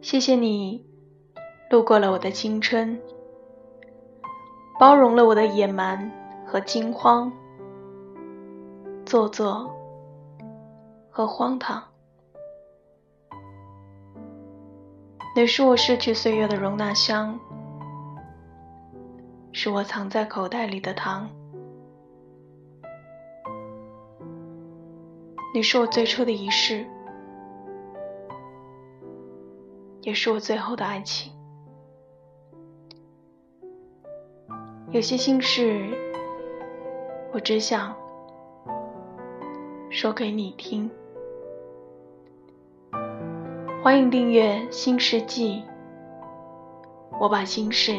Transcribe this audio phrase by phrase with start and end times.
[0.00, 0.86] 谢谢你
[1.70, 2.98] 路过了我的青春，
[4.78, 6.10] 包容了我的野蛮
[6.46, 7.30] 和惊慌、
[9.04, 9.68] 做作
[11.10, 11.82] 和荒唐。
[15.36, 17.38] 你是我逝去岁月的容纳箱，
[19.52, 21.28] 是我藏在口袋里的糖。
[25.54, 26.86] 你是我最初的仪式，
[30.08, 31.30] 也是我最后的爱情。
[34.90, 35.86] 有些心事，
[37.30, 37.94] 我只想
[39.90, 40.90] 说给你听。
[43.82, 45.56] 欢迎订阅《新世纪》，
[47.20, 47.92] 我把心事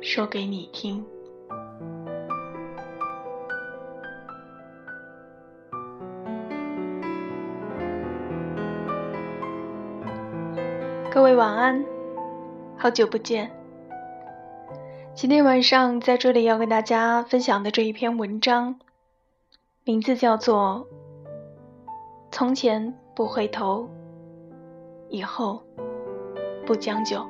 [0.00, 1.04] 说给你听。
[11.16, 11.82] 各位晚安，
[12.76, 13.50] 好久不见。
[15.14, 18.78] 今天晚上在这里要跟大家分享的这一篇文章，
[19.82, 20.86] 名字叫做
[22.30, 22.92] 《从前》。
[23.14, 23.88] 不回头，
[25.08, 25.62] 以后
[26.66, 27.26] 不将就。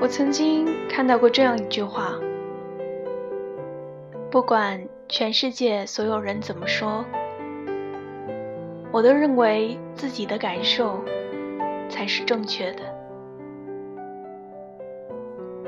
[0.00, 2.14] 我曾经看到过这样一句话：
[4.30, 7.04] 不管全世界所有人怎么说，
[8.94, 11.02] 我都认为自己的感受
[11.88, 12.82] 才是正确的。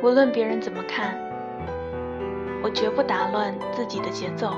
[0.00, 1.26] 无论别人怎么看。
[2.62, 4.50] 我绝不打乱自己的节奏。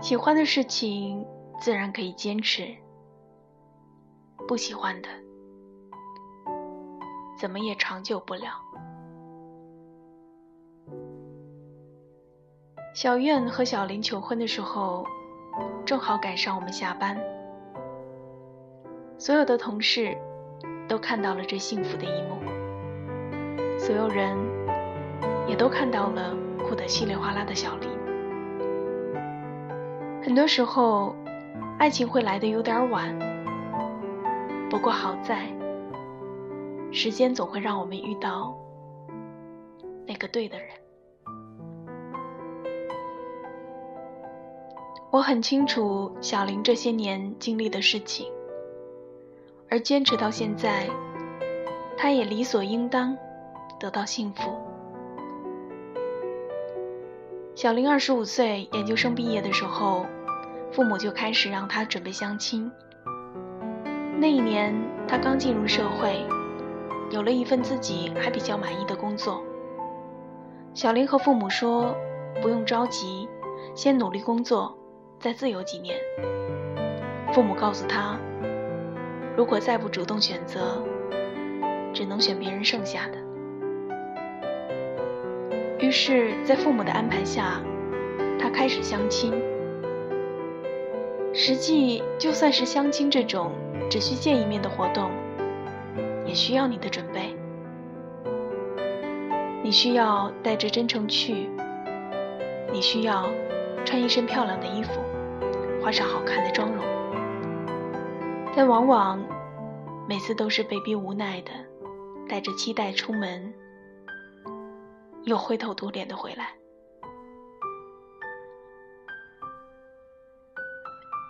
[0.00, 1.24] 喜欢的事情
[1.60, 2.74] 自然可以坚持，
[4.48, 5.08] 不喜欢的
[7.38, 8.48] 怎么也长久不了。
[12.94, 15.06] 小苑和小林求婚的时候，
[15.86, 17.16] 正好赶上我们下班，
[19.16, 20.18] 所有的同事
[20.86, 22.36] 都看到了这幸福的一幕，
[23.78, 24.36] 所有人。
[25.48, 27.88] 也都看到了哭得稀里哗啦的小林。
[30.20, 31.14] 很多时候，
[31.78, 33.16] 爱情会来的有点晚，
[34.68, 35.46] 不过好在，
[36.90, 38.52] 时间总会让我们遇到
[40.04, 40.68] 那个对的人。
[45.10, 48.26] 我很清楚小林这些年经历的事情，
[49.70, 50.88] 而坚持到现在，
[51.96, 53.16] 他也理所应当
[53.78, 54.52] 得到幸福。
[57.54, 60.04] 小林二十五岁，研究生毕业的时候，
[60.70, 62.70] 父母就开始让他准备相亲。
[64.18, 64.74] 那一年，
[65.08, 66.26] 他刚进入社会，
[67.10, 69.42] 有了一份自己还比较满意的工作。
[70.74, 71.94] 小林和父母说
[72.42, 73.26] ：“不用着急，
[73.74, 74.76] 先努力工作，
[75.18, 75.96] 再自由几年。”
[77.32, 78.18] 父母告诉他
[79.36, 80.82] ：“如果再不主动选择，
[81.92, 83.18] 只能选别人剩下的。”
[85.78, 87.60] 于是，在父母的安排下，
[88.38, 89.32] 他开始相亲。
[91.34, 93.52] 实际，就算是相亲这种
[93.90, 95.10] 只需见一面的活动，
[96.24, 97.36] 也需要你的准备。
[99.62, 101.50] 你需要带着真诚去，
[102.72, 103.28] 你需要
[103.86, 105.00] 穿一身漂亮的衣服，
[105.80, 106.84] 画上好看的妆容。
[108.56, 109.22] 但往往，
[110.08, 111.52] 每次都是被逼无奈的，
[112.28, 113.54] 带着期待出门。
[115.22, 116.48] 又灰头土脸的回来。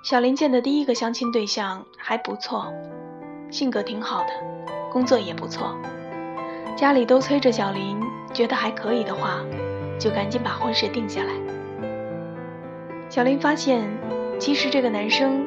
[0.03, 2.73] 小林见的第一个相亲对象还不错，
[3.51, 4.29] 性格挺好的，
[4.91, 5.77] 工作也不错，
[6.75, 8.01] 家里都催着小林，
[8.33, 9.45] 觉得还可以的话，
[9.99, 11.33] 就赶紧把婚事定下来。
[13.09, 13.89] 小林发现，
[14.39, 15.47] 其实这个男生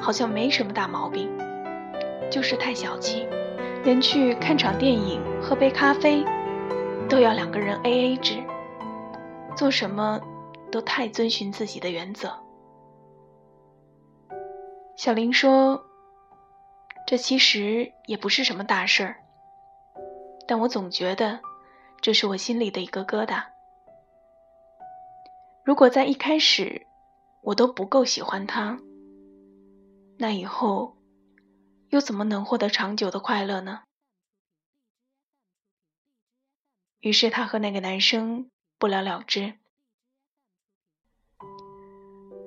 [0.00, 1.28] 好像没什么大毛病，
[2.30, 3.26] 就是太小气，
[3.84, 6.24] 连去看场电影、喝杯咖啡。
[7.08, 8.34] 都要两个人 A A 制，
[9.56, 10.20] 做什么
[10.70, 12.38] 都太遵循自己的原则。
[14.94, 15.82] 小林说
[17.08, 19.16] ：“这其实也不是什么大事儿，
[20.46, 21.40] 但我总觉得
[22.02, 23.42] 这是我心里的一个疙瘩。
[25.64, 26.86] 如果在一开始
[27.48, 28.78] 我都不够喜欢他，
[30.18, 30.98] 那以后
[31.88, 33.84] 又怎么能获得长久的快乐呢？”
[37.00, 39.54] 于是他和那个男生不了了之。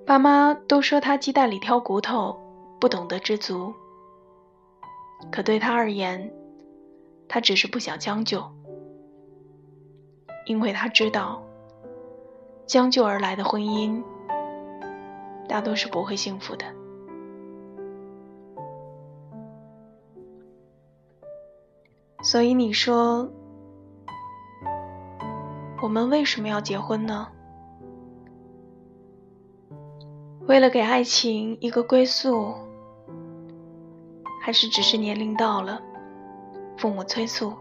[0.06, 2.40] 爸妈都说他鸡蛋里挑骨头，
[2.80, 3.74] 不懂得知足。
[5.32, 6.32] 可对他而言，
[7.28, 8.52] 他只是不想将就，
[10.46, 11.42] 因为他知道，
[12.68, 14.04] 将就而来的婚姻，
[15.52, 16.66] 大多是不会幸福的。
[22.24, 23.30] 所以你说，
[25.84, 27.28] 我们为什么要结婚呢？
[30.48, 32.54] 为了给爱情一个归宿，
[34.42, 35.82] 还是只是年龄到了，
[36.78, 37.54] 父母催促，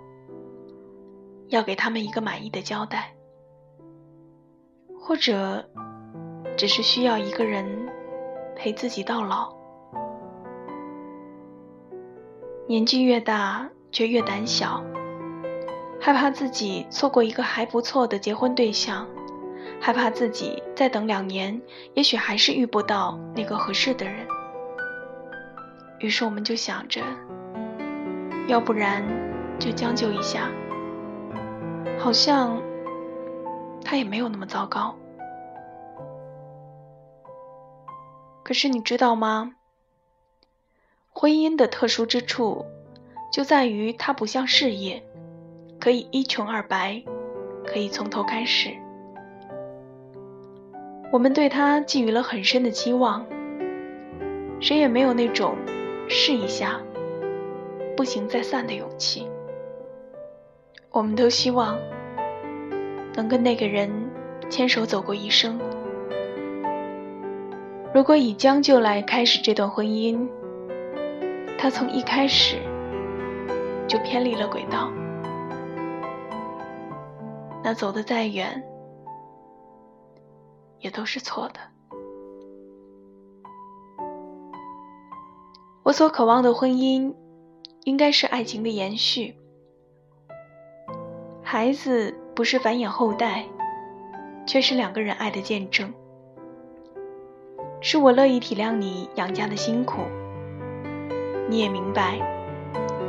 [1.48, 3.12] 要给他们一个满意的交代？
[5.00, 5.68] 或者，
[6.60, 7.64] 只是需要一个人
[8.54, 9.50] 陪自己到老。
[12.68, 14.84] 年纪越大，却越胆小，
[15.98, 19.08] 害怕自己错过一个还不错的结婚对象，
[19.80, 21.58] 害怕自己再等两年，
[21.94, 24.26] 也许还是遇不到那个合适的人。
[25.98, 27.00] 于是我们就想着，
[28.48, 29.02] 要不然
[29.58, 30.50] 就将就一下，
[31.98, 32.60] 好像
[33.82, 34.94] 他也没有那么糟糕。
[38.50, 39.52] 可是你知道吗？
[41.08, 42.66] 婚姻的特殊之处，
[43.32, 45.04] 就在于它不像事业，
[45.78, 47.00] 可以一穷二白，
[47.64, 48.70] 可以从头开始。
[51.12, 53.24] 我们对它寄予了很深的期望，
[54.60, 55.54] 谁也没有那种
[56.08, 56.80] 试一下，
[57.96, 59.28] 不行再散的勇气。
[60.90, 61.78] 我们都希望
[63.14, 64.10] 能跟那个人
[64.48, 65.56] 牵手走过一生。
[68.00, 70.26] 如果以将就来开始这段婚姻，
[71.58, 72.56] 他从一开始
[73.86, 74.90] 就偏离了轨道，
[77.62, 78.64] 那走得再远，
[80.78, 81.60] 也都是错的。
[85.82, 87.14] 我所渴望的婚姻，
[87.84, 89.36] 应该是爱情的延续。
[91.42, 93.44] 孩子不是繁衍后代，
[94.46, 95.92] 却是两个人爱的见证。
[97.82, 100.02] 是我乐意体谅你养家的辛苦，
[101.48, 102.20] 你也明白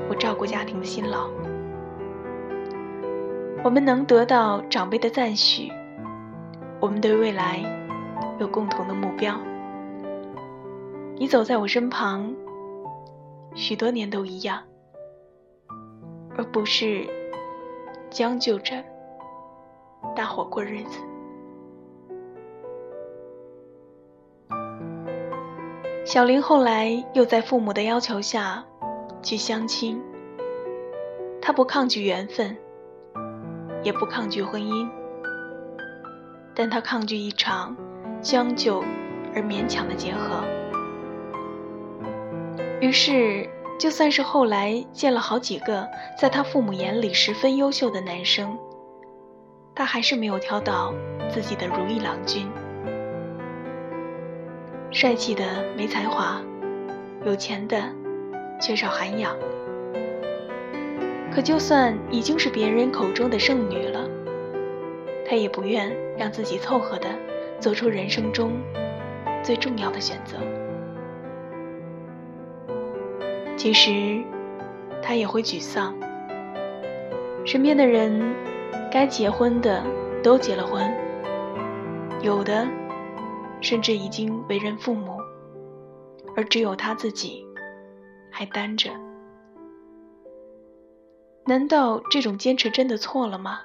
[0.09, 1.29] 我照顾家庭的辛劳。
[3.63, 5.69] 我们能得到长辈的赞许，
[6.79, 7.59] 我们对未来
[8.39, 9.37] 有共同的目标。
[11.17, 12.33] 你走在我身旁，
[13.53, 14.63] 许多年都一样，
[16.37, 17.05] 而不是
[18.09, 18.81] 将就着
[20.15, 21.10] 大伙过日子。
[26.11, 28.61] 小林后来又在父母的要求下
[29.23, 30.03] 去相亲。
[31.41, 32.57] 他不抗拒缘分，
[33.81, 34.89] 也不抗拒婚姻，
[36.53, 37.73] 但他抗拒一场
[38.21, 38.83] 将就
[39.33, 40.43] 而勉强的结合。
[42.81, 43.49] 于是，
[43.79, 45.87] 就算是后来见了好几个
[46.19, 48.59] 在他父母眼里十分优秀的男生，
[49.73, 50.93] 他还是没有挑到
[51.29, 52.51] 自己的如意郎君。
[54.91, 55.43] 帅气的
[55.77, 56.41] 没才华，
[57.25, 57.81] 有钱的
[58.59, 59.33] 缺少涵养。
[61.33, 64.01] 可就算已经是别人口中的剩女了，
[65.25, 67.07] 她也不愿让自己凑合的
[67.57, 68.51] 做出人生中
[69.41, 70.35] 最重要的选择。
[73.55, 74.21] 其实，
[75.01, 75.95] 她也会沮丧。
[77.45, 78.21] 身边的人，
[78.91, 79.81] 该结婚的
[80.21, 80.93] 都结了婚，
[82.21, 82.67] 有的。
[83.61, 85.17] 甚至已经为人父母，
[86.35, 87.45] 而只有他自己
[88.31, 88.89] 还单着。
[91.45, 93.59] 难道这种坚持真的错了吗？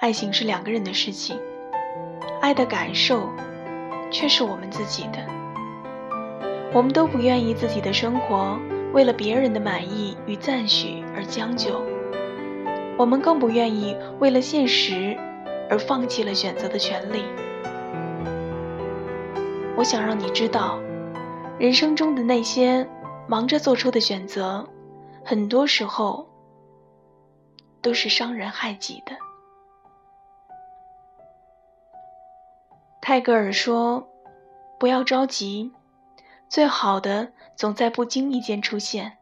[0.00, 1.38] 爱情是两个人的事情，
[2.40, 3.28] 爱的感受
[4.10, 5.24] 却是我们自己的。
[6.74, 8.58] 我们都不愿意自己的生活
[8.92, 11.80] 为了别人的满意与赞许而将就，
[12.96, 15.16] 我们更不愿意为了现实。
[15.72, 17.24] 而放弃了选择的权利。
[19.74, 20.78] 我想让你知道，
[21.58, 22.86] 人生中的那些
[23.26, 24.68] 忙着做出的选择，
[25.24, 26.28] 很多时候
[27.80, 29.16] 都是伤人害己的。
[33.00, 34.06] 泰戈尔说
[34.78, 35.72] ：“不要着急，
[36.50, 39.16] 最好的总在不经意间出现。”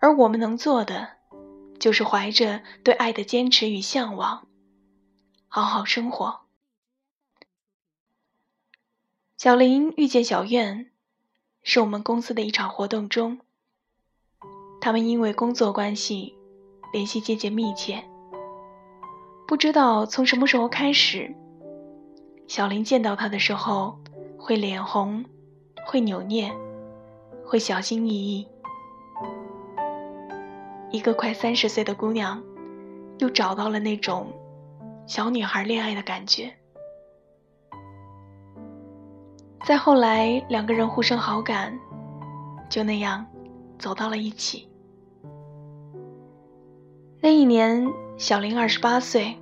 [0.00, 1.06] 而我们能做的，
[1.78, 4.46] 就是怀着对爱的坚持与向往。
[5.52, 6.42] 好好生活。
[9.36, 10.88] 小林遇见小苑，
[11.64, 13.40] 是我们公司的一场活动中。
[14.80, 16.36] 他们因为工作关系
[16.92, 18.04] 联系渐渐密切。
[19.48, 21.34] 不知道从什么时候开始，
[22.46, 23.98] 小林见到他的时候
[24.38, 25.24] 会脸红，
[25.84, 26.56] 会扭捏，
[27.44, 28.46] 会小心翼翼。
[30.92, 32.40] 一个快三十岁的姑娘。
[33.18, 34.32] 又找到了那种
[35.10, 36.54] 小女孩恋爱的感觉。
[39.64, 41.76] 再后来，两个人互生好感，
[42.68, 43.26] 就那样
[43.76, 44.70] 走到了一起。
[47.20, 49.36] 那一年，小林二十八岁，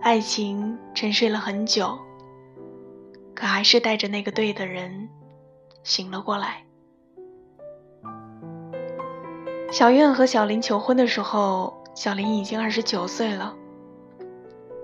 [0.00, 1.98] 爱情沉睡了很久，
[3.34, 5.06] 可还是带着那个对的人
[5.82, 6.64] 醒了过来。
[9.70, 13.54] 小苑和小林求婚的时候，小林已经二十九岁了。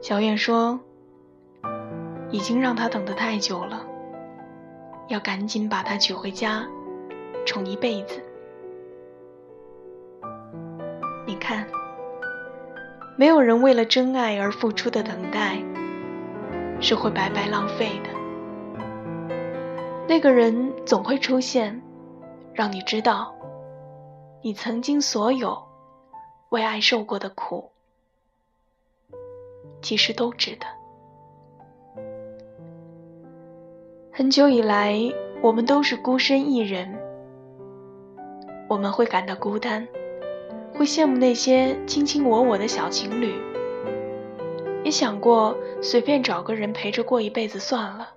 [0.01, 0.81] 小燕说
[2.33, 3.85] ：“已经让他等得太久了，
[5.09, 6.67] 要赶紧把他娶回家，
[7.45, 8.23] 宠一辈子。”
[11.27, 11.67] 你看，
[13.17, 15.63] 没有人为了真爱而付出的等待
[16.81, 18.09] 是会白白浪费的。
[20.09, 21.83] 那个人总会出现，
[22.55, 23.35] 让你知道，
[24.43, 25.63] 你曾经所有
[26.49, 27.71] 为爱受过的苦，
[29.83, 30.67] 其实都值得。
[34.13, 34.99] 很久以来，
[35.41, 36.95] 我们都是孤身一人，
[38.69, 39.87] 我们会感到孤单。
[40.73, 43.35] 会羡慕那些卿卿我我的小情侣，
[44.85, 48.09] 也想过随便找个人陪着过一辈子算了。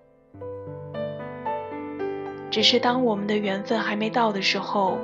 [2.50, 4.98] 只是当我们的缘分还没到的时候，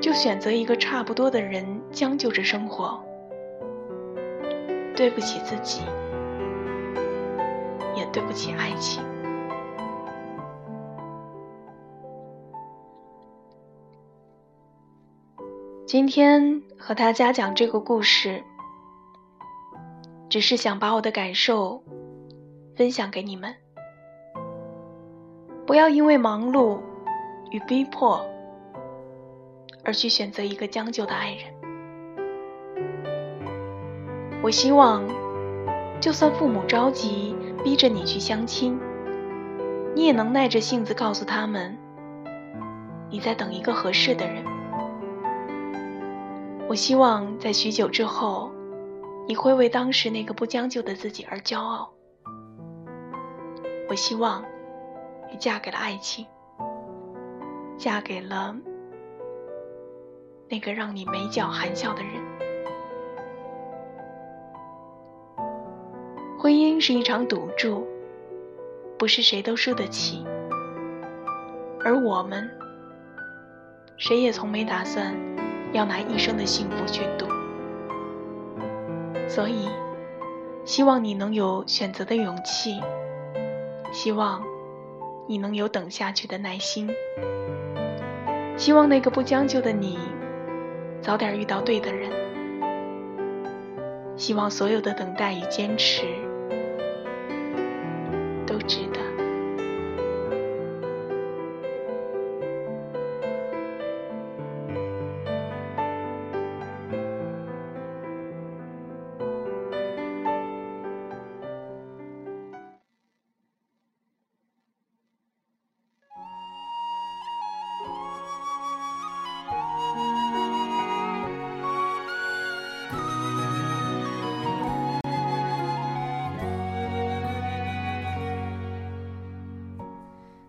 [0.00, 2.98] 就选择一个差不多的人将就着生活，
[4.94, 5.82] 对不起自己，
[7.96, 9.02] 也对不起爱情。
[15.86, 18.42] 今天和大家讲这个故事，
[20.28, 21.82] 只是想把我的感受
[22.76, 23.54] 分享给你们。
[25.66, 26.78] 不要因为忙碌
[27.50, 28.24] 与逼迫
[29.84, 31.51] 而去选择一个将就的爱人。
[34.42, 35.06] 我希望，
[36.00, 38.76] 就算父母着急逼着你去相亲，
[39.94, 41.78] 你也能耐着性子告诉他们，
[43.08, 44.44] 你在等一个合适的人。
[46.68, 48.50] 我希望在许久之后，
[49.28, 51.92] 你会为当时那个不将就的自己而骄傲。
[53.88, 54.44] 我希望
[55.30, 56.26] 你嫁给了爱情，
[57.78, 58.56] 嫁给了
[60.48, 62.41] 那个让你眉角含笑的人。
[66.42, 67.86] 婚姻是一场赌注，
[68.98, 70.26] 不是谁都输得起，
[71.84, 72.50] 而我们
[73.96, 75.14] 谁也从没打算。
[75.72, 77.26] 要拿一生的幸福去赌，
[79.28, 79.68] 所以
[80.64, 82.82] 希望你能有选择的勇气，
[83.92, 84.42] 希望
[85.28, 86.90] 你能有等下去的耐心，
[88.56, 89.96] 希望那个不将就的你
[91.00, 92.10] 早点遇到对的人，
[94.16, 96.02] 希望所有的等待与坚持
[98.52, 98.91] 都值得。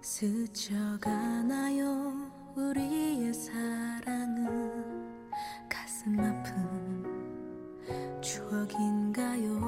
[0.05, 1.88] 스쳐가나요?
[2.57, 5.10] 우리의 사랑은
[5.69, 7.05] 가슴 아픈
[8.22, 9.62] 추억인가요?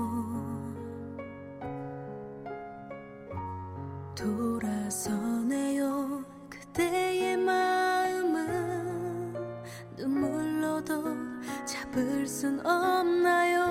[4.13, 6.21] 돌아서네요.
[6.49, 9.33] 그대의 마음은
[9.95, 11.15] 눈물로도
[11.65, 13.64] 잡을 순 없나요?